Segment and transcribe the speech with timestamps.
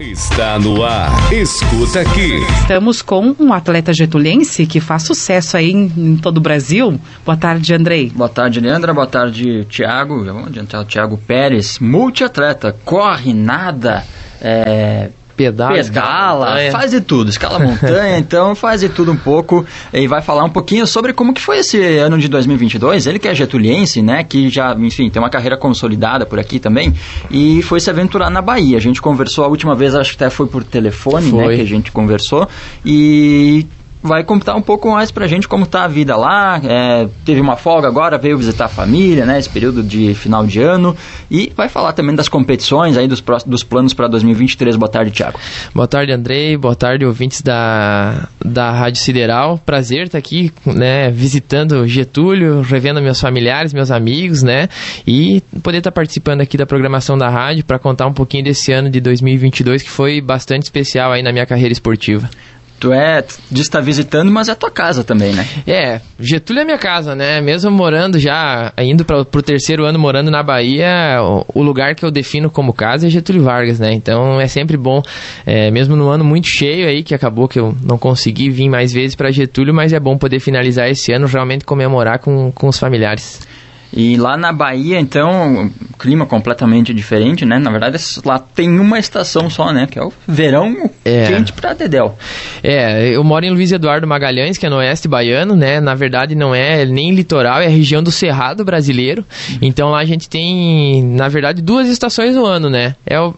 [0.00, 1.10] Está no ar.
[1.30, 2.36] Escuta aqui.
[2.62, 6.98] Estamos com um atleta getulense que faz sucesso aí em, em todo o Brasil.
[7.22, 8.08] Boa tarde, Andrei.
[8.08, 8.94] Boa tarde, Leandra.
[8.94, 10.24] Boa tarde, Tiago.
[10.24, 11.78] Já vamos adiantar o Tiago Pérez.
[11.78, 12.74] Multiatleta.
[12.82, 14.02] Corre, nada,
[14.40, 15.10] é,
[15.44, 20.20] pedala, pedala faz de tudo, escala montanha, então faz de tudo um pouco e vai
[20.20, 23.06] falar um pouquinho sobre como que foi esse ano de 2022.
[23.06, 26.94] Ele que é getuliense, né, que já, enfim, tem uma carreira consolidada por aqui também
[27.30, 28.76] e foi se aventurar na Bahia.
[28.76, 31.48] A gente conversou a última vez, acho que até foi por telefone, né, foi.
[31.48, 32.48] né, que a gente conversou
[32.84, 33.66] e
[34.02, 36.60] vai contar um pouco mais pra gente como tá a vida lá.
[36.64, 39.38] É, teve uma folga agora, veio visitar a família, né?
[39.38, 40.96] Esse período de final de ano.
[41.30, 44.76] E vai falar também das competições aí, dos, dos planos para 2023.
[44.76, 45.38] Boa tarde, Thiago.
[45.74, 46.56] Boa tarde, Andrei.
[46.56, 49.58] Boa tarde, ouvintes da, da Rádio Sideral.
[49.58, 51.10] Prazer estar aqui, né?
[51.10, 54.68] Visitando Getúlio, revendo meus familiares, meus amigos, né?
[55.06, 58.88] E poder estar participando aqui da programação da rádio para contar um pouquinho desse ano
[58.88, 62.28] de 2022 que foi bastante especial aí na minha carreira esportiva.
[62.80, 65.46] Tu é de estar visitando, mas é tua casa também, né?
[65.66, 67.38] É, Getúlio é minha casa, né?
[67.38, 72.02] Mesmo morando já, indo para o terceiro ano morando na Bahia, o, o, lugar que
[72.06, 73.92] eu defino como casa é Getúlio Vargas, né?
[73.92, 75.02] Então é sempre bom,
[75.44, 78.94] é, mesmo no ano muito cheio aí, que acabou que eu não consegui vir mais
[78.94, 82.78] vezes para Getúlio, mas é bom poder finalizar esse ano, realmente comemorar com, com os
[82.78, 83.46] familiares.
[83.92, 87.58] E lá na Bahia, então, clima completamente diferente, né?
[87.58, 89.86] Na verdade, lá tem uma estação só, né?
[89.90, 91.26] Que é o verão é.
[91.26, 92.16] quente pra Dedéu.
[92.62, 95.80] É, eu moro em Luiz Eduardo Magalhães, que é no oeste baiano, né?
[95.80, 99.24] Na verdade, não é nem litoral, é a região do Cerrado brasileiro.
[99.50, 99.58] Uhum.
[99.62, 102.94] Então lá a gente tem, na verdade, duas estações no ano, né?
[103.04, 103.34] É o,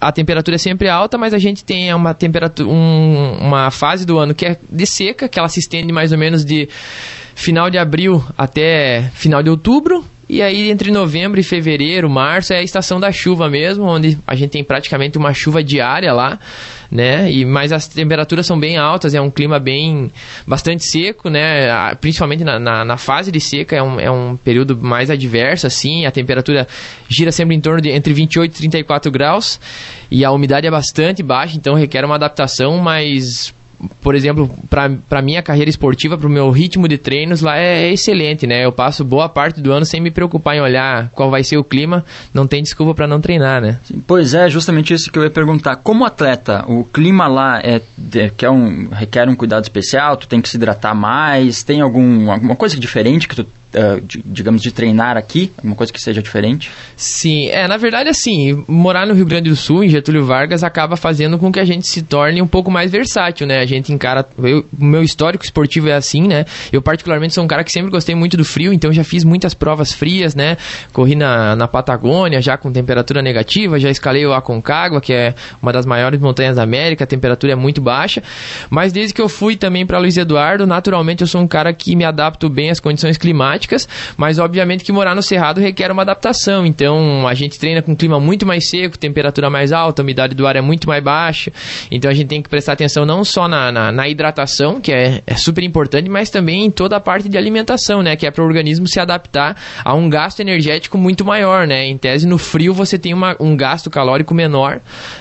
[0.00, 4.18] a temperatura é sempre alta, mas a gente tem uma temperatura, um, uma fase do
[4.18, 6.68] ano que é de seca, que ela se estende mais ou menos de
[7.38, 10.04] final de abril até final de outubro.
[10.28, 14.34] E aí, entre novembro e fevereiro, março, é a estação da chuva mesmo, onde a
[14.34, 16.38] gente tem praticamente uma chuva diária lá,
[16.90, 17.32] né?
[17.32, 20.12] E, mas as temperaturas são bem altas, é um clima bem
[20.46, 21.94] bastante seco, né?
[21.98, 26.04] Principalmente na, na, na fase de seca, é um, é um período mais adverso, assim,
[26.04, 26.68] a temperatura
[27.08, 29.58] gira sempre em torno de entre 28 e 34 graus,
[30.10, 33.54] e a umidade é bastante baixa, então requer uma adaptação, mas
[34.00, 37.92] por exemplo, para minha carreira esportiva, para o meu ritmo de treinos lá é, é,
[37.92, 38.64] excelente, né?
[38.64, 41.64] Eu passo boa parte do ano sem me preocupar em olhar qual vai ser o
[41.64, 43.78] clima, não tem desculpa para não treinar, né?
[44.06, 45.76] Pois é, justamente isso que eu ia perguntar.
[45.76, 47.80] Como atleta, o clima lá é,
[48.14, 50.16] é, quer um, requer um cuidado especial?
[50.16, 51.62] Tu tem que se hidratar mais?
[51.62, 55.52] Tem algum, alguma coisa diferente que tu uh, de, digamos, de treinar aqui?
[55.56, 56.70] Alguma coisa que seja diferente?
[56.96, 60.96] Sim, é, na verdade, assim, morar no Rio Grande do Sul, em Getúlio Vargas, acaba
[60.96, 63.58] fazendo com que a gente se torne um pouco mais versátil, né?
[63.60, 64.26] A gente encara.
[64.38, 66.44] O meu histórico esportivo é assim, né?
[66.72, 69.54] Eu, particularmente, sou um cara que sempre gostei muito do frio, então já fiz muitas
[69.54, 70.56] provas frias, né?
[70.92, 75.72] Corri na, na Patagônia, já com temperatura negativa, já escalei o Aconcagua, que é uma
[75.72, 78.22] das maiores montanhas da América, a temperatura é muito baixa.
[78.70, 81.94] Mas desde que eu fui também para Luiz Eduardo, naturalmente eu sou um cara que
[81.94, 86.02] me adapto bem às condições climáticas climáticas, mas obviamente que morar no Cerrado requer uma
[86.02, 86.64] adaptação.
[86.64, 90.56] Então a gente treina com clima muito mais seco, temperatura mais alta, umidade do ar
[90.56, 91.52] é muito mais baixa.
[91.90, 95.22] Então a gente tem que prestar atenção não só na, na, na hidratação, que é,
[95.26, 98.16] é, super importante, mas também em toda a parte de alimentação, né?
[98.16, 101.86] Que é para o organismo se adaptar a um gasto energético muito maior, né?
[101.86, 104.80] Em tese, no frio você tem uma, um gasto calórico menor,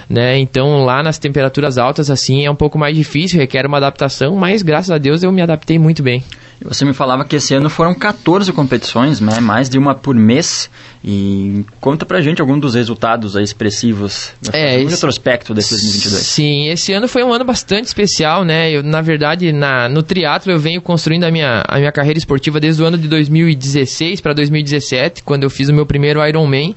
[0.09, 0.37] né?
[0.37, 4.61] Então lá nas temperaturas altas, assim, é um pouco mais difícil, requer uma adaptação, mas
[4.61, 6.23] graças a Deus eu me adaptei muito bem.
[6.61, 9.39] Você me falava que esse ano foram 14 competições, né?
[9.39, 10.69] mais de uma por mês.
[11.09, 16.22] E conta pra gente algum dos resultados expressivos, é, um retrospecto desse 2022.
[16.22, 18.69] Sim, esse ano foi um ano bastante especial, né?
[18.69, 22.59] Eu, na verdade, na, no triatlo eu venho construindo a minha, a minha carreira esportiva
[22.59, 26.75] desde o ano de 2016 para 2017, quando eu fiz o meu primeiro Ironman.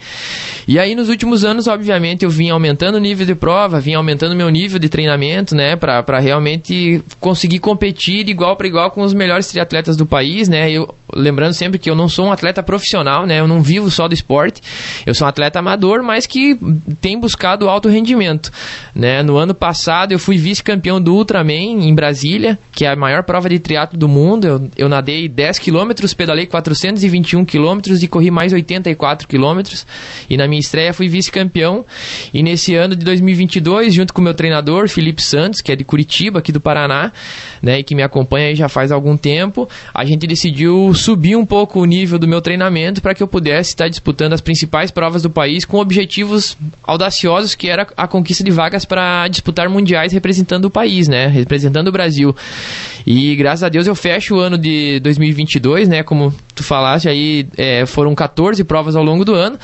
[0.68, 4.34] E aí, nos últimos anos, obviamente, eu vim aumentando o nível de prova, vim aumentando
[4.34, 5.74] o meu nível de treinamento, né?
[5.74, 10.70] Para realmente conseguir competir igual para igual com os melhores triatletas do país, né?
[10.70, 13.40] Eu, lembrando sempre que eu não sou um atleta profissional, né?
[13.40, 14.60] Eu não vivo só do esporte.
[15.04, 16.56] Eu sou um atleta amador, mas que
[17.00, 18.50] tem buscado alto rendimento,
[18.94, 19.22] né?
[19.22, 23.48] No ano passado eu fui vice-campeão do Ultraman em Brasília, que é a maior prova
[23.48, 24.46] de triatlo do mundo.
[24.46, 29.86] Eu, eu nadei 10 quilômetros, pedalei 421 quilômetros e corri mais 84 quilômetros.
[30.28, 31.84] E na minha estreia fui vice-campeão.
[32.32, 35.84] E nesse ano de 2022, junto com o meu treinador, Felipe Santos, que é de
[35.84, 37.12] Curitiba, aqui do Paraná,
[37.62, 37.80] né?
[37.80, 41.84] E que me acompanha já faz algum tempo, a gente decidiu subir um pouco o
[41.84, 45.66] nível do meu treinamento para que eu pudesse estar disputando as principais provas do país
[45.66, 51.06] com objetivos audaciosos que era a conquista de vagas para disputar mundiais representando o país,
[51.06, 51.26] né?
[51.26, 52.34] Representando o Brasil.
[53.06, 56.02] E graças a Deus eu fecho o ano de 2022, né?
[56.02, 59.58] Como tu falaste aí, é, foram 14 provas ao longo do ano.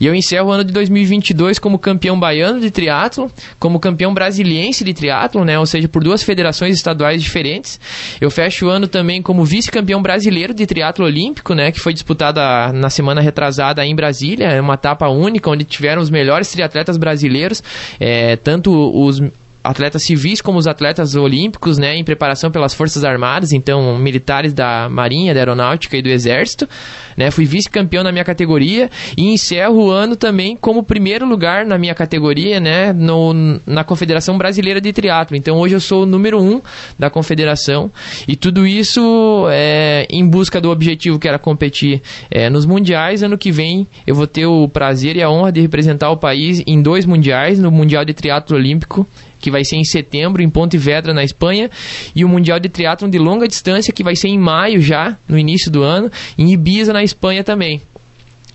[0.00, 4.84] E eu encerro o ano de 2022 como campeão baiano de triatlo, como campeão brasiliense
[4.84, 5.58] de triatlo, né?
[5.58, 7.78] Ou seja, por duas federações estaduais diferentes.
[8.20, 11.70] Eu fecho o ano também como vice-campeão brasileiro de triatlo olímpico, né?
[11.70, 14.46] Que foi disputada na semana retrasada em Brasília.
[14.46, 17.62] É uma etapa única onde tiveram os melhores triatletas brasileiros,
[17.98, 19.20] é, tanto os
[19.62, 24.88] atletas civis como os atletas olímpicos, né, em preparação pelas Forças Armadas, então militares da
[24.88, 26.68] Marinha, da Aeronáutica e do Exército,
[27.16, 31.76] né, fui vice-campeão na minha categoria e encerro o ano também como primeiro lugar na
[31.76, 35.36] minha categoria, né, no, na Confederação Brasileira de Triatlo.
[35.36, 36.60] Então hoje eu sou o número um
[36.98, 37.90] da confederação
[38.26, 42.00] e tudo isso é, em busca do objetivo que era competir
[42.30, 43.22] é, nos mundiais.
[43.22, 46.62] Ano que vem eu vou ter o prazer e a honra de representar o país
[46.66, 49.06] em dois mundiais, no Mundial de Triatlo Olímpico
[49.38, 51.70] que vai ser em setembro em Pontevedra, na Espanha,
[52.14, 55.38] e o Mundial de Triatlon de longa distância, que vai ser em maio já, no
[55.38, 57.80] início do ano, em Ibiza, na Espanha também.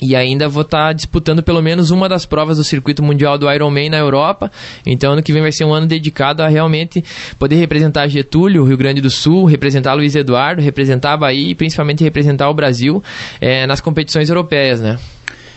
[0.02, 3.50] E ainda vou estar tá disputando pelo menos uma das provas do circuito mundial do
[3.50, 4.52] Ironman na Europa.
[4.86, 7.02] Então, ano que vem vai ser um ano dedicado a realmente
[7.40, 12.04] poder representar Getúlio, Rio Grande do Sul, representar Luiz Eduardo, representar a Bahia e principalmente
[12.04, 13.02] representar o Brasil
[13.40, 15.00] é, nas competições europeias, né?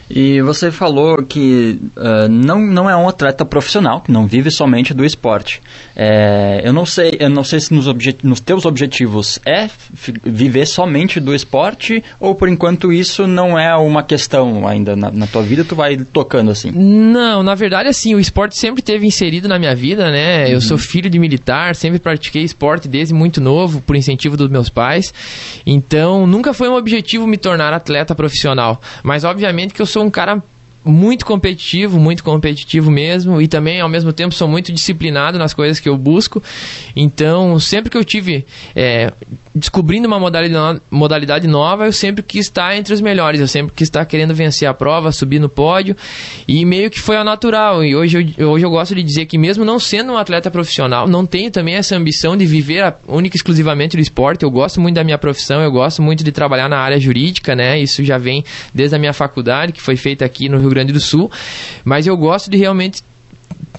[0.08, 4.94] E você falou que uh, não, não é um atleta profissional, que não vive somente
[4.94, 5.60] do esporte.
[5.96, 7.86] É, eu não sei, eu não sei se nos,
[8.22, 9.68] nos teus objetivos é
[10.22, 15.26] viver somente do esporte ou por enquanto isso não é uma questão ainda na, na,
[15.26, 16.70] tua vida, tu vai tocando assim.
[16.70, 20.44] Não, na verdade assim, o esporte sempre teve inserido na minha vida, né?
[20.44, 20.52] Uhum.
[20.52, 24.68] Eu sou filho de militar, sempre pratiquei esporte desde muito novo, por incentivo dos meus
[24.68, 25.12] pais.
[25.66, 30.10] Então, nunca foi um objetivo me tornar atleta profissional, mas obviamente que eu sou um
[30.10, 30.42] cara
[30.86, 35.80] muito competitivo, muito competitivo mesmo, e também ao mesmo tempo sou muito disciplinado nas coisas
[35.80, 36.42] que eu busco.
[36.94, 39.12] Então, sempre que eu tive é,
[39.54, 43.88] descobrindo uma modalidade, modalidade nova, eu sempre quis estar entre os melhores, eu sempre quis
[43.88, 45.96] estar querendo vencer a prova, subir no pódio,
[46.46, 47.82] e meio que foi ao natural.
[47.82, 51.08] E hoje eu, hoje eu gosto de dizer que, mesmo não sendo um atleta profissional,
[51.08, 54.44] não tenho também essa ambição de viver a, única e exclusivamente do esporte.
[54.44, 57.80] Eu gosto muito da minha profissão, eu gosto muito de trabalhar na área jurídica, né?
[57.80, 61.00] Isso já vem desde a minha faculdade, que foi feita aqui no Rio Grande do
[61.00, 61.30] Sul,
[61.84, 63.02] mas eu gosto de realmente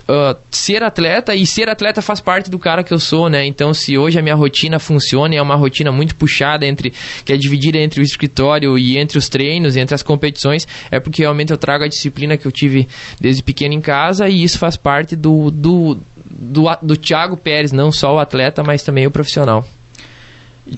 [0.04, 3.46] Uh, ser atleta e ser atleta faz parte do cara que eu sou, né?
[3.46, 6.94] Então, se hoje a minha rotina funciona é uma rotina muito puxada entre
[7.26, 11.24] que é dividida entre o escritório e entre os treinos, entre as competições, é porque
[11.24, 12.88] realmente eu trago a disciplina que eu tive
[13.20, 17.92] desde pequeno em casa e isso faz parte do do, do, do Thiago Pérez, não
[17.92, 19.66] só o atleta, mas também o profissional.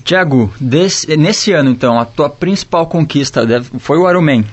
[0.04, 4.44] Tiago, nesse ano então, a tua principal conquista deve, foi o Ironman.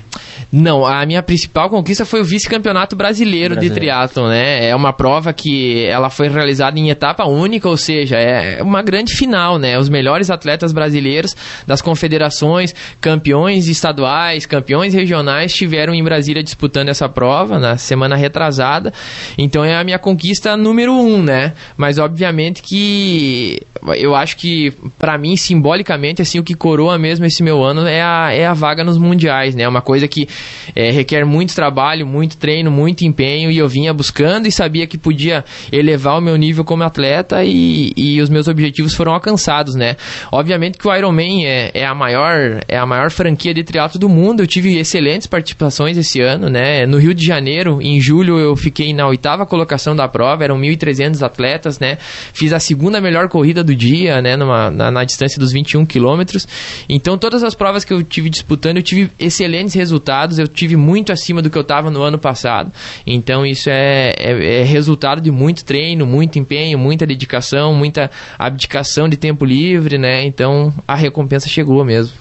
[0.52, 4.70] Não, a minha principal conquista foi o vice-campeonato brasileiro, brasileiro, de triatlon, né?
[4.70, 9.14] É uma prova que ela foi realizada em etapa única, ou seja, é uma grande
[9.14, 9.78] final, né?
[9.78, 11.36] Os melhores atletas brasileiros
[11.66, 18.94] das confederações, campeões estaduais, campeões regionais estiveram em Brasília disputando essa prova na semana retrasada.
[19.38, 21.54] Então é a minha conquista número um, né?
[21.76, 23.62] Mas obviamente que
[23.96, 28.02] eu acho que para mim simbolicamente assim o que coroa mesmo esse meu ano é
[28.02, 29.68] a, é a vaga nos mundiais, né?
[29.68, 30.28] Uma coisa que
[30.76, 34.98] é, requer muito trabalho, muito treino, muito empenho e eu vinha buscando e sabia que
[34.98, 39.96] podia elevar o meu nível como atleta e, e os meus objetivos foram alcançados, né?
[40.32, 44.10] Obviamente que o Ironman é, é a maior é a maior franquia de triatlo do
[44.10, 44.42] mundo.
[44.42, 46.86] Eu tive excelentes participações esse ano, né?
[46.86, 51.26] No Rio de Janeiro, em julho, eu fiquei na oitava colocação da prova, eram 1.300
[51.26, 51.98] atletas, né?
[52.34, 54.36] Fiz a segunda melhor corrida do dia, né?
[54.36, 56.48] Numa, na, na distância dos 21 quilômetros.
[56.90, 60.76] Então, todas as provas que eu tive disputando, eu tive excelentes resultados resultados, eu tive
[60.76, 62.72] muito acima do que eu estava no ano passado.
[63.06, 69.08] Então isso é, é, é, resultado de muito treino, muito empenho, muita dedicação, muita abdicação
[69.08, 70.26] de tempo livre, né?
[70.26, 72.14] Então a recompensa chegou mesmo.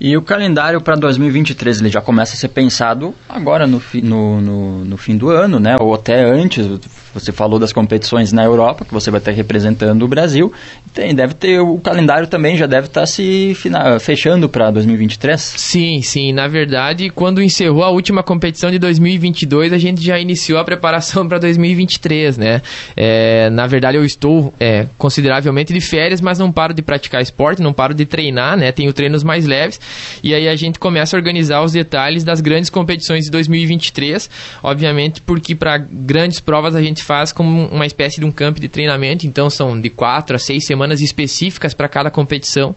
[0.00, 4.40] E o calendário para 2023 ele já começa a ser pensado agora no, fi, no,
[4.40, 5.76] no, no, fim do ano, né?
[5.80, 6.66] Ou até antes.
[7.14, 10.52] Você falou das competições na Europa, que você vai estar representando o Brasil.
[10.92, 13.56] Tem, deve ter o calendário também já deve estar se
[14.00, 15.40] fechando para 2023.
[15.40, 16.32] Sim, sim.
[16.32, 21.26] Na verdade, quando encerrou a última competição de 2022, a gente já iniciou a preparação
[21.28, 22.62] para 2023, né?
[22.96, 27.62] É, na verdade, eu estou é, consideravelmente de férias, mas não paro de praticar esporte,
[27.62, 28.72] não paro de treinar, né?
[28.72, 29.80] Tenho treinos mais leves
[30.22, 34.28] e aí a gente começa a organizar os detalhes das grandes competições de 2023,
[34.62, 38.68] obviamente porque para grandes provas a gente faz como uma espécie de um camp de
[38.68, 42.74] treinamento, então são de quatro a seis semanas específicas para cada competição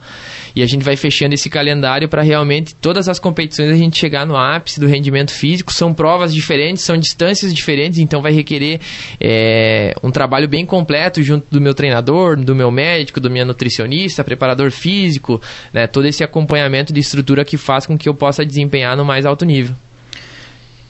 [0.56, 4.26] e a gente vai fechando esse calendário para realmente todas as competições a gente chegar
[4.26, 5.72] no ápice do rendimento físico.
[5.72, 8.80] São provas diferentes, são distâncias diferentes, então vai requerer
[9.22, 14.24] é, um trabalho bem completo junto do meu treinador, do meu médico, do meu nutricionista,
[14.24, 15.42] preparador físico,
[15.74, 19.26] né, todo esse acompanhamento de estrutura que faz com que eu possa desempenhar no mais
[19.26, 19.76] alto nível.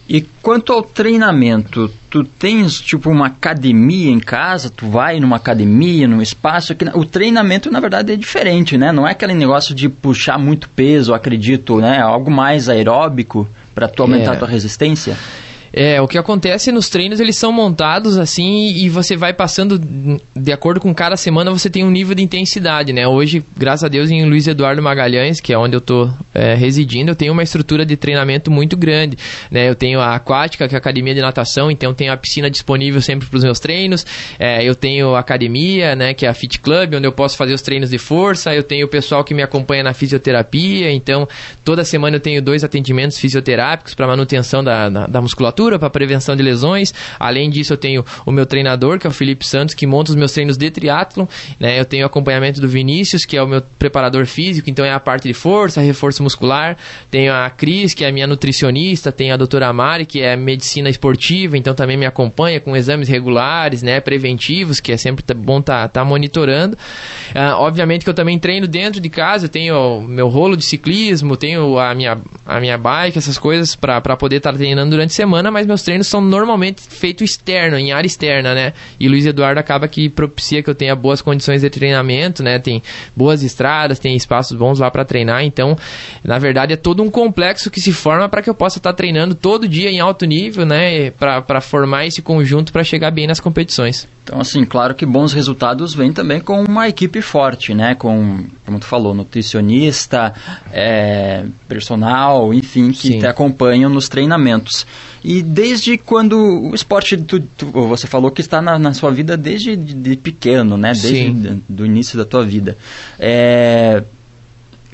[0.09, 6.07] E quanto ao treinamento, tu tens tipo uma academia em casa, tu vai numa academia,
[6.07, 8.93] num espaço que o treinamento na verdade é diferente, né?
[8.93, 11.99] Não é aquele negócio de puxar muito peso, acredito, né?
[11.99, 14.35] Algo mais aeróbico para tu aumentar é.
[14.35, 15.17] a tua resistência.
[15.79, 19.79] É, o que acontece nos treinos, eles são montados assim e você vai passando,
[20.36, 23.07] de acordo com cada semana, você tem um nível de intensidade, né?
[23.07, 27.12] Hoje, graças a Deus, em Luiz Eduardo Magalhães, que é onde eu estou é, residindo,
[27.12, 29.19] eu tenho uma estrutura de treinamento muito grande,
[29.51, 29.69] né?
[29.69, 33.00] Eu tenho a aquática, que é a academia de natação, então tenho a piscina disponível
[33.00, 34.03] sempre para os meus treinos,
[34.39, 37.53] é, eu tenho a academia, né, que é a Fit Club, onde eu posso fazer
[37.53, 41.27] os treinos de força, eu tenho o pessoal que me acompanha na fisioterapia, então
[41.63, 46.36] toda semana eu tenho dois atendimentos fisioterápicos para manutenção da, da, da musculatura para prevenção
[46.36, 46.93] de lesões.
[47.19, 50.15] Além disso, eu tenho o meu treinador, que é o Felipe Santos, que monta os
[50.15, 51.25] meus treinos de triatlon.
[51.59, 51.79] Né?
[51.79, 55.27] Eu tenho acompanhamento do Vinícius, que é o meu preparador físico, então é a parte
[55.27, 56.77] de força, reforço muscular.
[57.12, 59.12] Tenho a Cris, que é a minha nutricionista.
[59.12, 63.83] Tenho a doutora Mari, que é medicina esportiva, então também me acompanha com exames regulares,
[63.83, 64.00] né?
[64.00, 66.77] preventivos, que é sempre bom estar tá, tá monitorando.
[67.36, 70.63] Uh, obviamente que eu também treino dentro de casa, eu tenho o meu rolo de
[70.63, 75.12] ciclismo, tenho a minha, a minha bike, essas coisas para poder estar tá treinando durante
[75.12, 78.73] a semana semana, mas meus treinos são normalmente feitos externo, em área externa, né?
[78.99, 82.59] E Luiz Eduardo acaba que propicia que eu tenha boas condições de treinamento, né?
[82.59, 82.81] Tem
[83.15, 85.77] boas estradas, tem espaços bons lá para treinar, então,
[86.23, 88.95] na verdade, é todo um complexo que se forma para que eu possa estar tá
[88.95, 91.11] treinando todo dia em alto nível, né?
[91.11, 94.07] Para formar esse conjunto para chegar bem nas competições.
[94.23, 97.95] Então, assim, claro que bons resultados vêm também com uma equipe forte, né?
[97.95, 100.33] Com, como tu falou, nutricionista,
[100.71, 103.19] é, personal, enfim, que Sim.
[103.19, 104.85] te acompanham nos treinamentos.
[105.29, 109.36] E desde quando o esporte, tu, tu, você falou que está na, na sua vida
[109.36, 110.93] desde de, de pequeno, né?
[110.93, 112.77] Desde o início da tua vida.
[113.19, 114.01] É,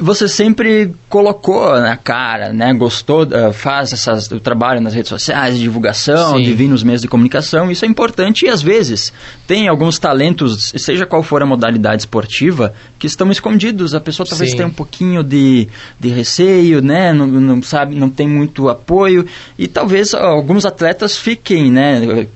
[0.03, 2.73] você sempre colocou na cara, né?
[2.73, 6.67] Gostou, uh, faz essas, o trabalho nas redes sociais, divulgação, Sim.
[6.67, 7.71] nos meios de comunicação.
[7.71, 9.13] Isso é importante e às vezes
[9.47, 13.95] tem alguns talentos, seja qual for a modalidade esportiva, que estão escondidos.
[13.95, 14.57] A pessoa talvez Sim.
[14.57, 17.13] tenha um pouquinho de, de receio, né?
[17.13, 19.25] Não, não sabe, não tem muito apoio
[19.57, 22.27] e talvez alguns atletas fiquem, né?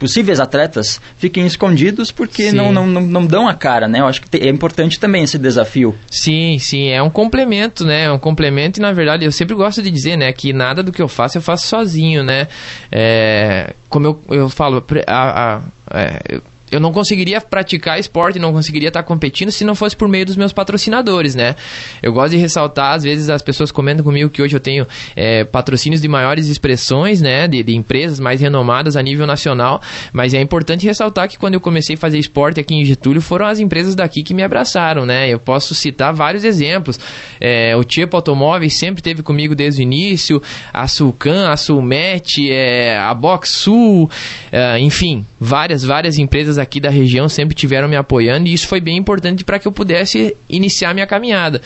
[0.00, 4.00] Possíveis atletas fiquem escondidos porque não, não, não, não, dão a cara, né?
[4.00, 5.94] Eu acho que é importante também esse desafio.
[6.10, 8.04] Sim, sim, é um complemento, né?
[8.04, 10.32] É um complemento e, na verdade, eu sempre gosto de dizer, né?
[10.32, 12.48] Que nada do que eu faço eu faço sozinho, né?
[12.90, 18.88] É, como eu, eu falo, a, a, é, eu não conseguiria praticar esporte, não conseguiria
[18.88, 21.56] estar competindo se não fosse por meio dos meus patrocinadores, né?
[22.02, 24.86] Eu gosto de ressaltar, às vezes as pessoas comentam comigo que hoje eu tenho
[25.16, 27.48] é, patrocínios de maiores expressões, né?
[27.48, 29.80] De, de, empresas mais renomadas a nível nacional,
[30.12, 33.46] mas é importante ressaltar que quando eu comecei a fazer esporte aqui em Getúlio, foram
[33.46, 35.28] as empresas daqui que me abraçaram, né?
[35.28, 36.98] Eu posso citar vários exemplos.
[37.40, 42.96] É, o Tipo Automóveis sempre teve comigo desde o início, a Sulcan, a Sulmet, é,
[42.98, 44.08] a Box Sul,
[44.52, 48.80] é, enfim, várias, várias empresas aqui da região sempre tiveram me apoiando e isso foi
[48.80, 51.62] bem importante para que eu pudesse iniciar minha caminhada.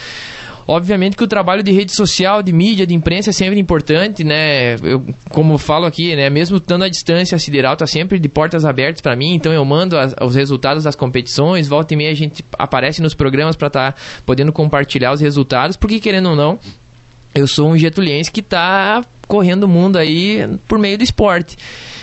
[0.66, 4.76] Obviamente que o trabalho de rede social, de mídia, de imprensa é sempre importante, né?
[4.76, 6.30] Eu, como falo aqui, né?
[6.30, 9.62] Mesmo estando à distância, a Sideral está sempre de portas abertas para mim, então eu
[9.62, 13.66] mando as, os resultados das competições, volta e meia a gente aparece nos programas para
[13.66, 16.58] estar tá podendo compartilhar os resultados, porque querendo ou não,
[17.34, 21.56] eu sou um getuliense que está correndo o mundo aí por meio do esporte.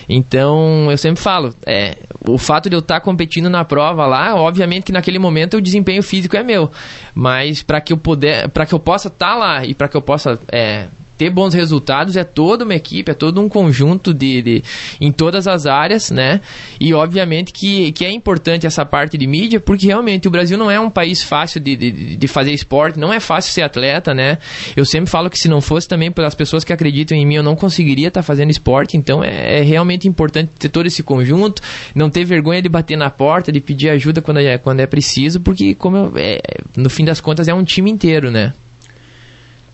[0.09, 1.97] Então, eu sempre falo, é,
[2.27, 5.61] o fato de eu estar tá competindo na prova lá, obviamente que naquele momento o
[5.61, 6.69] desempenho físico é meu,
[7.15, 9.95] mas para que eu puder, para que eu possa estar tá lá e para que
[9.95, 10.87] eu possa é,
[11.21, 14.63] ter bons resultados é toda uma equipe, é todo um conjunto de, de,
[14.99, 16.41] em todas as áreas, né?
[16.79, 20.71] E obviamente que, que é importante essa parte de mídia, porque realmente o Brasil não
[20.71, 24.39] é um país fácil de, de, de fazer esporte, não é fácil ser atleta, né?
[24.75, 27.43] Eu sempre falo que se não fosse também pelas pessoas que acreditam em mim, eu
[27.43, 31.61] não conseguiria estar tá fazendo esporte, então é, é, realmente importante ter todo esse conjunto,
[31.93, 35.39] não ter vergonha de bater na porta, de pedir ajuda quando é, quando é preciso,
[35.39, 36.39] porque como eu, é,
[36.75, 38.55] no fim das contas é um time inteiro, né?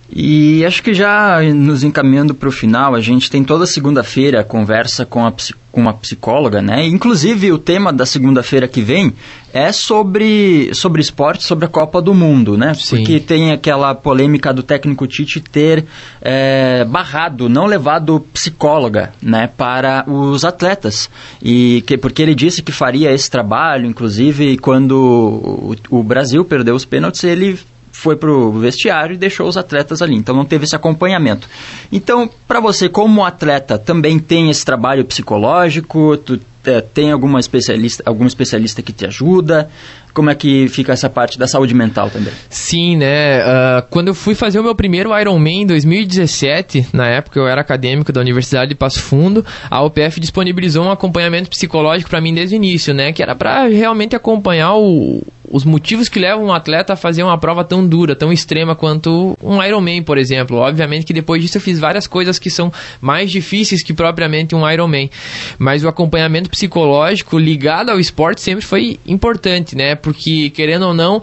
[0.10, 5.06] E acho que já nos encaminhando para o final, a gente tem toda segunda-feira conversa
[5.06, 5.34] com, a,
[5.72, 6.88] com uma psicóloga, né?
[6.88, 9.14] Inclusive o tema da segunda-feira que vem
[9.54, 12.74] é sobre, sobre esporte, sobre a Copa do Mundo, né?
[12.74, 12.98] Sim.
[12.98, 15.86] Porque tem aquela polêmica do técnico Tite ter
[16.22, 21.10] é, barrado, não levado psicóloga, né, para os atletas.
[21.42, 26.76] E que, porque ele disse que faria esse trabalho, inclusive quando o, o Brasil perdeu
[26.76, 27.60] os pênaltis, ele
[27.98, 30.16] foi pro vestiário e deixou os atletas ali.
[30.16, 31.50] Então não teve esse acompanhamento.
[31.92, 38.04] Então, para você como atleta, também tem esse trabalho psicológico, tu é, tem alguma especialista,
[38.06, 39.70] algum especialista que te ajuda?
[40.14, 42.34] Como é que fica essa parte da saúde mental também?
[42.50, 43.40] Sim, né?
[43.40, 47.62] Uh, quando eu fui fazer o meu primeiro Ironman em 2017, na época eu era
[47.62, 52.56] acadêmico da Universidade de Passo Fundo, a UPF disponibilizou um acompanhamento psicológico para mim desde
[52.56, 53.12] o início, né?
[53.12, 57.38] Que era para realmente acompanhar o, os motivos que levam um atleta a fazer uma
[57.38, 60.58] prova tão dura, tão extrema quanto um Ironman, por exemplo.
[60.58, 64.70] Obviamente que depois disso eu fiz várias coisas que são mais difíceis que propriamente um
[64.70, 65.10] Ironman.
[65.58, 69.96] Mas o acompanhamento psicológico ligado ao esporte sempre foi importante, né?
[69.96, 71.22] Porque, querendo ou não,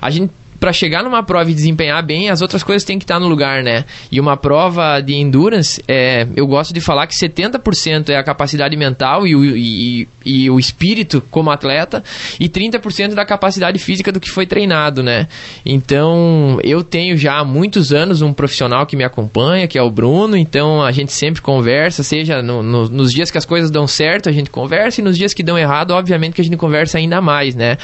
[0.00, 0.30] a gente
[0.64, 3.62] para chegar numa prova e desempenhar bem, as outras coisas têm que estar no lugar,
[3.62, 3.84] né?
[4.10, 8.74] E uma prova de endurance, é, eu gosto de falar que 70% é a capacidade
[8.74, 12.02] mental e o, e, e o espírito como atleta,
[12.40, 15.28] e 30% da capacidade física do que foi treinado, né?
[15.66, 19.90] Então, eu tenho já há muitos anos um profissional que me acompanha, que é o
[19.90, 23.86] Bruno, então a gente sempre conversa, seja no, no, nos dias que as coisas dão
[23.86, 26.96] certo, a gente conversa, e nos dias que dão errado, obviamente que a gente conversa
[26.96, 27.76] ainda mais, né?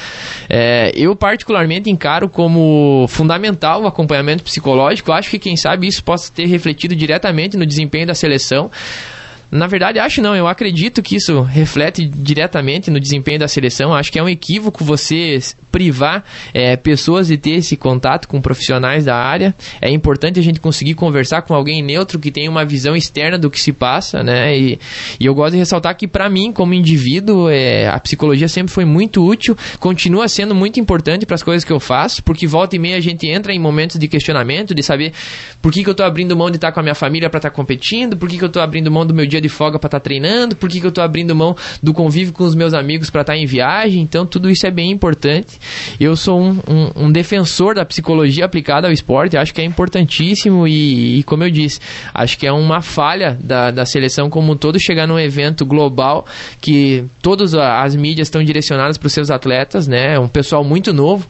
[0.49, 2.70] É, eu particularmente encaro como
[3.07, 5.11] fundamental o acompanhamento psicológico.
[5.11, 8.69] Acho que, quem sabe, isso possa ter refletido diretamente no desempenho da seleção.
[9.51, 10.33] Na verdade, acho não.
[10.33, 13.93] Eu acredito que isso reflete diretamente no desempenho da seleção.
[13.93, 15.39] Acho que é um equívoco você
[15.69, 19.53] privar é, pessoas de ter esse contato com profissionais da área.
[19.81, 23.49] É importante a gente conseguir conversar com alguém neutro que tem uma visão externa do
[23.49, 24.57] que se passa, né?
[24.57, 24.79] E,
[25.19, 28.85] e eu gosto de ressaltar que, para mim, como indivíduo, é, a psicologia sempre foi
[28.85, 32.79] muito útil, continua sendo muito importante para as coisas que eu faço, porque volta e
[32.79, 35.11] meia a gente entra em momentos de questionamento, de saber
[35.61, 37.49] por que, que eu estou abrindo mão de estar com a minha família para estar
[37.49, 39.99] competindo, por que, que eu estou abrindo mão do meu dia de folga para estar
[39.99, 43.09] tá treinando, por que, que eu estou abrindo mão do convívio com os meus amigos
[43.09, 44.01] para estar tá em viagem.
[44.01, 45.59] Então, tudo isso é bem importante.
[45.99, 50.67] Eu sou um, um, um defensor da psicologia aplicada ao esporte, acho que é importantíssimo
[50.67, 51.79] e, e, como eu disse,
[52.13, 56.25] acho que é uma falha da, da seleção como um todo chegar num evento global
[56.59, 60.19] que todas as mídias estão direcionadas para os seus atletas, né?
[60.19, 61.27] Um pessoal muito novo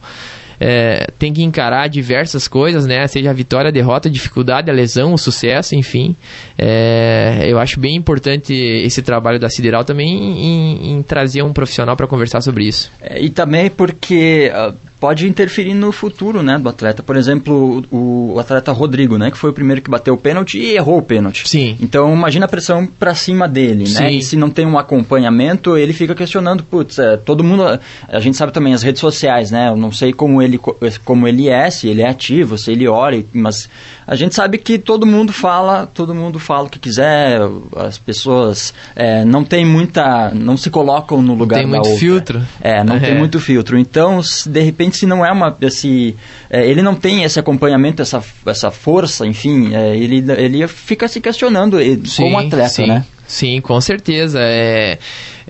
[0.60, 3.06] é, tem que encarar diversas coisas, né?
[3.06, 6.16] Seja a vitória, a derrota, a dificuldade, a lesão, o sucesso, enfim.
[6.58, 11.96] É, eu acho bem importante esse trabalho da Sideral também em, em trazer um profissional
[11.96, 12.90] para conversar sobre isso.
[13.00, 17.02] É, e também porque uh, pode interferir no futuro, né, do atleta.
[17.02, 20.60] Por exemplo, o, o, atleta Rodrigo, né, que foi o primeiro que bateu o pênalti
[20.60, 21.48] e errou o pênalti.
[21.48, 21.76] Sim.
[21.80, 24.08] Então, imagina a pressão para cima dele, né?
[24.08, 24.16] Sim.
[24.18, 27.64] E se não tem um acompanhamento, ele fica questionando, putz, é, todo mundo,
[28.08, 29.70] a gente sabe também as redes sociais, né?
[29.70, 30.56] Eu não sei como ele
[31.04, 33.68] como ele é, se ele é ativo, se ele olha, mas
[34.06, 37.40] a gente sabe que todo mundo fala, todo mundo fala o que quiser,
[37.76, 41.98] as pessoas é, não tem muita, não se colocam no lugar tem da muito outra.
[41.98, 42.42] filtro.
[42.60, 43.00] É, não é.
[43.00, 43.76] tem muito filtro.
[43.76, 46.14] Então, de repente se não é uma esse
[46.50, 51.20] é, ele não tem esse acompanhamento essa, essa força enfim é, ele ele fica se
[51.20, 52.86] questionando sim, como atleta sim.
[52.86, 54.98] né sim com certeza é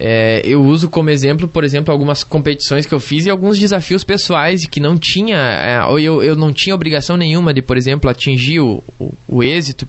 [0.05, 4.03] é, eu uso como exemplo, por exemplo, algumas competições que eu fiz e alguns desafios
[4.03, 8.11] pessoais que não tinha, é, ou eu, eu não tinha obrigação nenhuma de, por exemplo,
[8.11, 9.87] atingir o, o, o, êxito,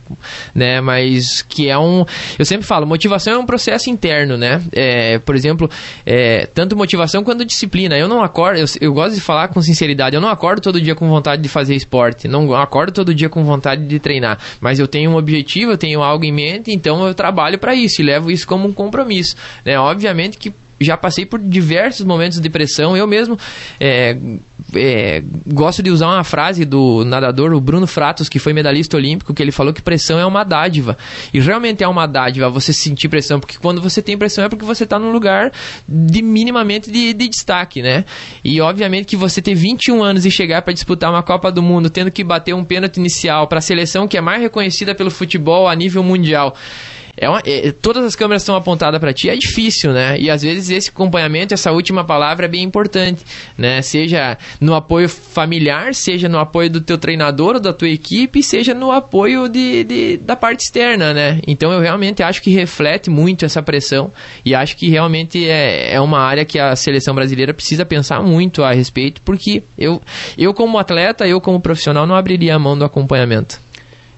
[0.53, 0.79] né?
[0.81, 2.05] Mas que é um.
[2.37, 4.61] Eu sempre falo, motivação é um processo interno, né?
[4.71, 5.67] É, por exemplo,
[6.05, 7.97] é, tanto motivação quanto disciplina.
[7.97, 10.93] Eu não acordo, eu, eu gosto de falar com sinceridade, eu não acordo todo dia
[10.93, 14.87] com vontade de fazer esporte, não acordo todo dia com vontade de treinar, mas eu
[14.87, 18.29] tenho um objetivo, eu tenho algo em mente, então eu trabalho para isso e levo
[18.29, 19.73] isso como um compromisso, né?
[20.03, 22.97] Obviamente que já passei por diversos momentos de depressão.
[22.97, 23.37] Eu mesmo
[23.79, 24.17] é,
[24.75, 29.33] é, gosto de usar uma frase do nadador, o Bruno Fratos, que foi medalhista olímpico,
[29.33, 30.97] que ele falou que pressão é uma dádiva.
[31.33, 34.65] E realmente é uma dádiva você sentir pressão, porque quando você tem pressão é porque
[34.65, 35.53] você está num lugar
[35.87, 38.03] de minimamente de, de, destaque, né?
[38.43, 41.89] E obviamente que você ter 21 anos e chegar para disputar uma Copa do Mundo,
[41.89, 45.69] tendo que bater um pênalti inicial para a seleção que é mais reconhecida pelo futebol
[45.69, 46.55] a nível mundial
[47.15, 50.19] é, uma, é todas as câmeras estão apontadas para ti, é difícil, né?
[50.19, 53.23] E às vezes esse acompanhamento, essa última palavra é bem importante,
[53.55, 53.81] né?
[53.83, 58.73] Seja no apoio familiar, seja no apoio do teu treinador ou da tua equipe, seja
[58.73, 61.39] no apoio de, de, da parte externa, né?
[61.45, 64.11] Então eu realmente acho que reflete muito essa pressão
[64.43, 68.63] e acho que realmente é, é uma área que a seleção brasileira precisa pensar muito
[68.63, 70.01] a respeito, porque eu,
[70.35, 73.61] eu como atleta, eu como profissional não abriria a mão do acompanhamento.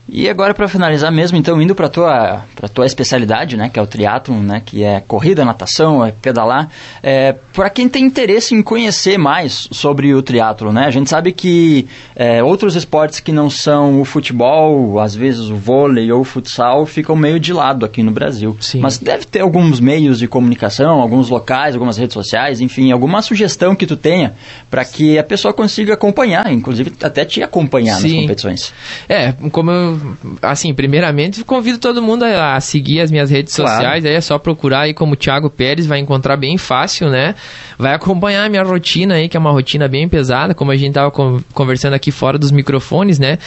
[0.07, 3.81] E agora para finalizar mesmo, então indo para tua para tua especialidade, né, que é
[3.81, 6.69] o triatlon, né, que é corrida, natação, é pedalar.
[7.01, 11.31] É, para quem tem interesse em conhecer mais sobre o triatlon, né, a gente sabe
[11.31, 16.23] que é, outros esportes que não são o futebol, às vezes o vôlei ou o
[16.23, 18.55] futsal, ficam meio de lado aqui no Brasil.
[18.59, 18.81] Sim.
[18.81, 23.75] Mas deve ter alguns meios de comunicação, alguns locais, algumas redes sociais, enfim, alguma sugestão
[23.75, 24.33] que tu tenha
[24.69, 28.13] para que a pessoa consiga acompanhar, inclusive até te acompanhar Sim.
[28.13, 28.73] nas competições.
[29.09, 29.94] É, como eu,
[30.41, 33.71] assim, primeiramente convido todo mundo a, a seguir as minhas redes Claro.
[33.71, 37.35] sociais, aí é só procurar aí como Thiago Pérez, vai encontrar bem fácil, né?
[37.77, 40.93] Vai acompanhar a minha rotina aí, que é uma rotina bem pesada, como a gente
[40.93, 43.37] tava con- conversando aqui fora dos microfones, né?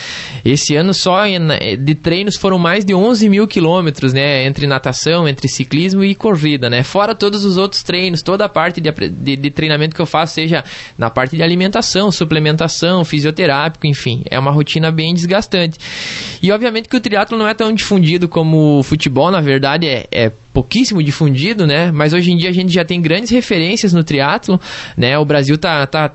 [0.45, 1.19] Esse ano só
[1.79, 4.47] de treinos foram mais de 11 mil quilômetros, né?
[4.47, 6.83] Entre natação, entre ciclismo e corrida, né?
[6.83, 10.35] Fora todos os outros treinos, toda a parte de, de, de treinamento que eu faço,
[10.35, 10.63] seja
[10.97, 15.79] na parte de alimentação, suplementação, fisioterápico, enfim, é uma rotina bem desgastante.
[16.43, 20.07] E obviamente que o triatlo não é tão difundido como o futebol, na verdade é,
[20.11, 21.93] é pouquíssimo difundido, né?
[21.93, 24.61] Mas hoje em dia a gente já tem grandes referências no triatlo,
[24.97, 25.17] né?
[25.19, 26.13] O Brasil tá, tá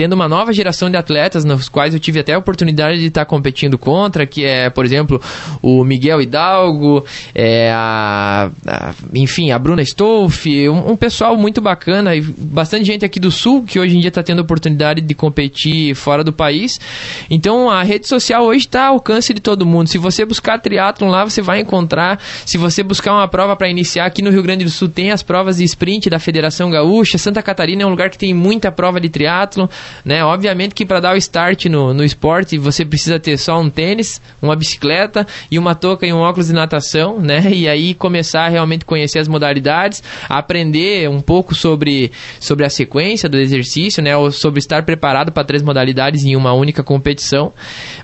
[0.00, 3.26] tendo uma nova geração de atletas nos quais eu tive até a oportunidade de estar
[3.26, 5.20] competindo contra, que é, por exemplo,
[5.60, 12.16] o Miguel Hidalgo, é, a, a- enfim, a Bruna Stolf, um, um pessoal muito bacana
[12.16, 15.94] e bastante gente aqui do Sul que hoje em dia está tendo oportunidade de competir
[15.94, 16.80] fora do país.
[17.28, 19.88] Então a rede social hoje está ao alcance de todo mundo.
[19.88, 22.18] Se você buscar triatlon lá, você vai encontrar.
[22.46, 25.22] Se você buscar uma prova para iniciar aqui no Rio Grande do Sul, tem as
[25.22, 27.18] provas de sprint da Federação Gaúcha.
[27.18, 29.66] Santa Catarina é um lugar que tem muita prova de triatlon,
[30.04, 30.24] né?
[30.24, 34.20] Obviamente que para dar o start no, no esporte, você precisa ter só um tênis,
[34.40, 37.50] uma bicicleta e uma touca e um óculos de natação, né?
[37.52, 43.28] E aí começar a realmente conhecer as modalidades, aprender um pouco sobre, sobre a sequência
[43.28, 44.16] do exercício, né?
[44.16, 47.52] Ou sobre estar preparado para três modalidades em uma única competição.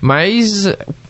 [0.01, 0.67] Mas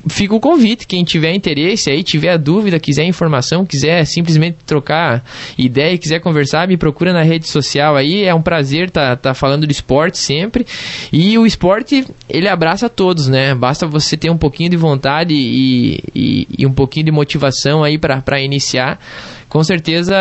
[0.08, 5.24] fica o convite, quem tiver interesse aí, tiver dúvida, quiser informação, quiser simplesmente trocar
[5.58, 9.66] ideia, quiser conversar, me procura na rede social aí, é um prazer estar tá, falando
[9.66, 10.66] de esporte sempre,
[11.12, 16.00] e o esporte, ele abraça todos, né, basta você ter um pouquinho de vontade e,
[16.14, 19.00] e, e um pouquinho de motivação aí para iniciar,
[19.50, 20.16] com certeza,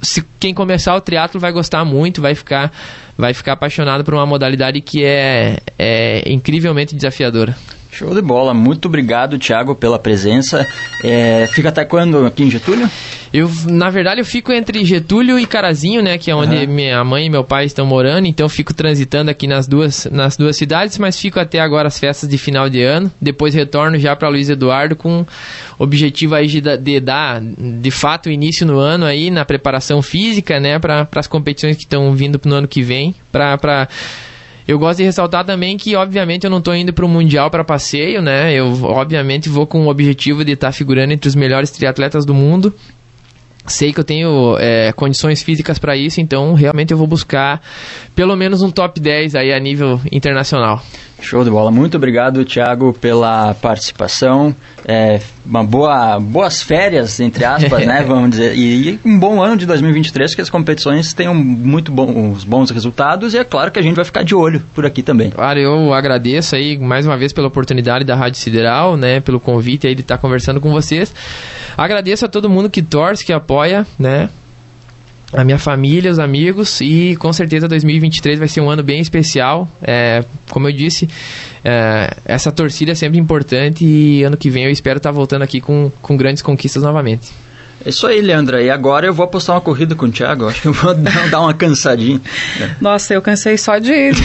[0.00, 2.72] se quem começar o triatlo vai gostar muito, vai ficar,
[3.18, 7.56] vai ficar apaixonado por uma modalidade que é, é incrivelmente desafiadora.
[7.94, 10.66] Show de bola, muito obrigado, Thiago, pela presença.
[11.04, 12.90] É, fica até quando aqui em Getúlio?
[13.32, 16.18] Eu, na verdade, eu fico entre Getúlio e Carazinho, né?
[16.18, 16.66] Que é onde Aham.
[16.66, 18.26] minha mãe e meu pai estão morando.
[18.26, 21.96] Então, eu fico transitando aqui nas duas, nas duas cidades, mas fico até agora as
[21.96, 23.12] festas de final de ano.
[23.20, 25.24] Depois retorno já para Luiz Eduardo com
[25.78, 30.80] objetivo aí de, de dar, de fato, início no ano aí na preparação física, né?
[30.80, 33.14] Para as competições que estão vindo no ano que vem.
[33.30, 33.88] Para pra...
[34.66, 37.62] Eu gosto de ressaltar também que, obviamente, eu não estou indo para o Mundial para
[37.62, 38.52] passeio, né?
[38.54, 42.72] Eu, obviamente, vou com o objetivo de estar figurando entre os melhores triatletas do mundo.
[43.66, 47.60] Sei que eu tenho é, condições físicas para isso, então realmente eu vou buscar
[48.14, 50.82] pelo menos um top 10 aí a nível internacional.
[51.24, 51.70] Show de bola.
[51.70, 54.54] Muito obrigado, Thiago, pela participação.
[54.86, 58.02] É, uma boa, boas férias, entre aspas, né?
[58.06, 58.54] Vamos dizer.
[58.56, 63.32] E, um bom ano de 2023, que as competições tenham muito bons, bons resultados.
[63.32, 65.30] E é claro que a gente vai ficar de olho por aqui também.
[65.30, 69.20] Claro, eu agradeço aí mais uma vez pela oportunidade da Rádio Sideral, né?
[69.20, 71.14] Pelo convite aí de estar conversando com vocês.
[71.76, 74.28] Agradeço a todo mundo que torce, que apoia, né?
[75.34, 79.68] a minha família, os amigos e com certeza 2023 vai ser um ano bem especial.
[79.82, 81.08] É, como eu disse,
[81.64, 85.60] é, essa torcida é sempre importante e ano que vem eu espero estar voltando aqui
[85.60, 87.32] com, com grandes conquistas novamente.
[87.84, 88.62] É isso aí, Leandra.
[88.62, 90.48] E agora eu vou apostar uma corrida com o Thiago.
[90.48, 90.94] Acho que eu vou
[91.30, 92.20] dar uma cansadinha.
[92.80, 94.22] Nossa, eu cansei só de, de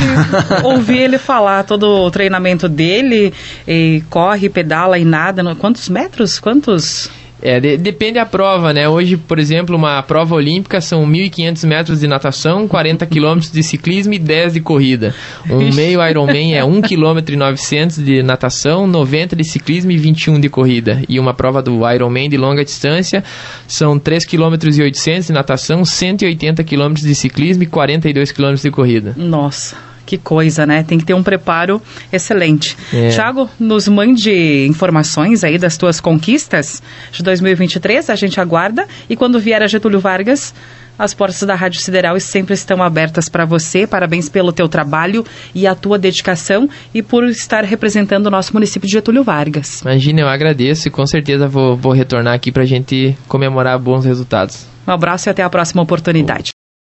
[0.63, 3.33] ouvir ele falar todo o treinamento dele,
[3.67, 5.43] e corre, pedala e nada.
[5.55, 6.39] Quantos metros?
[6.39, 7.09] Quantos?
[7.41, 8.87] É, de- depende da prova, né?
[8.89, 14.13] Hoje, por exemplo, uma prova olímpica são 1.500 metros de natação, 40 quilômetros de ciclismo
[14.13, 15.15] e 10 de corrida.
[15.49, 20.39] Um meio Ironman é 1 km e 900 de natação, 90 de ciclismo e 21
[20.39, 21.01] de corrida.
[21.07, 23.23] E uma prova do Ironman de longa distância
[23.67, 28.71] são 3 km e 800 de natação, 180 km de ciclismo e 42 km de
[28.71, 29.13] corrida.
[29.17, 29.75] Nossa,
[30.09, 30.81] que coisa, né?
[30.81, 31.79] Tem que ter um preparo
[32.11, 32.75] excelente.
[32.91, 33.09] É.
[33.09, 38.87] Tiago, nos mande informações aí das tuas conquistas de 2023, a gente aguarda.
[39.07, 40.51] E quando vier a Getúlio Vargas,
[40.97, 43.85] as portas da Rádio Sideral sempre estão abertas para você.
[43.85, 48.87] Parabéns pelo teu trabalho e a tua dedicação e por estar representando o nosso município
[48.87, 49.81] de Getúlio Vargas.
[49.81, 54.65] Imagina, eu agradeço e com certeza vou, vou retornar aqui pra gente comemorar bons resultados.
[54.87, 56.58] Um abraço e até a próxima oportunidade.